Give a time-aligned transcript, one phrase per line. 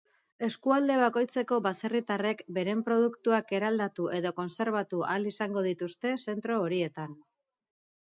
[0.45, 7.15] Eskualde bakoitzeko baserritarrek beren produktuak eraldatu edo kontserbatu ahal izango dituzte zentro horietan.